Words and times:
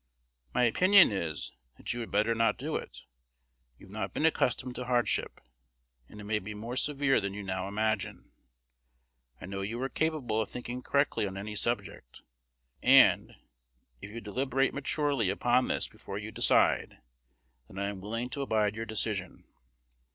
My 0.51 0.63
opinion 0.63 1.11
is, 1.11 1.51
that 1.77 1.93
you 1.93 1.99
had 1.99 2.09
better 2.09 2.33
not 2.33 2.57
do 2.57 2.75
it. 2.75 3.03
You 3.77 3.85
have 3.85 3.91
not 3.93 4.13
been 4.15 4.25
accustomed 4.25 4.73
to 4.77 4.85
hardship, 4.85 5.39
and 6.09 6.19
it 6.19 6.23
may 6.23 6.39
be 6.39 6.55
more 6.55 6.75
severe 6.75 7.21
than 7.21 7.35
you 7.35 7.43
now 7.43 7.67
imagine. 7.67 8.31
I 9.39 9.45
know 9.45 9.61
you 9.61 9.79
are 9.79 9.89
capable 9.89 10.41
of 10.41 10.49
thinking 10.49 10.81
correctly 10.81 11.27
on 11.27 11.37
any 11.37 11.55
subject; 11.55 12.21
and, 12.81 13.35
if 14.01 14.09
you 14.09 14.21
deliberate 14.21 14.73
maturely 14.73 15.29
upon 15.29 15.67
this 15.67 15.87
before 15.87 16.17
you 16.17 16.31
decide, 16.31 16.97
then 17.67 17.77
I 17.77 17.89
am 17.89 18.01
willing 18.01 18.29
to 18.31 18.41
abide 18.41 18.75
your 18.75 18.87
decision. 18.87 19.43